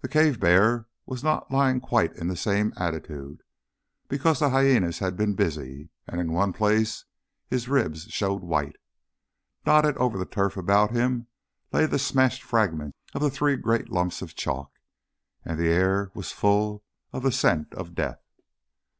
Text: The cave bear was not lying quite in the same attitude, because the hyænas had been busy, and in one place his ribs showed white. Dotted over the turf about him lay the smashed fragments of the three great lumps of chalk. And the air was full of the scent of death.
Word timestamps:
The 0.00 0.08
cave 0.08 0.40
bear 0.40 0.88
was 1.06 1.22
not 1.22 1.52
lying 1.52 1.80
quite 1.80 2.16
in 2.16 2.26
the 2.26 2.34
same 2.36 2.72
attitude, 2.76 3.44
because 4.08 4.40
the 4.40 4.48
hyænas 4.48 4.98
had 4.98 5.16
been 5.16 5.34
busy, 5.34 5.90
and 6.08 6.20
in 6.20 6.32
one 6.32 6.52
place 6.52 7.04
his 7.46 7.68
ribs 7.68 8.06
showed 8.10 8.42
white. 8.42 8.74
Dotted 9.64 9.96
over 9.98 10.18
the 10.18 10.26
turf 10.26 10.56
about 10.56 10.90
him 10.90 11.28
lay 11.72 11.86
the 11.86 11.96
smashed 11.96 12.42
fragments 12.42 12.98
of 13.14 13.22
the 13.22 13.30
three 13.30 13.54
great 13.54 13.88
lumps 13.88 14.20
of 14.20 14.34
chalk. 14.34 14.72
And 15.44 15.60
the 15.60 15.68
air 15.68 16.10
was 16.12 16.32
full 16.32 16.82
of 17.12 17.22
the 17.22 17.30
scent 17.30 17.72
of 17.74 17.94
death. 17.94 18.18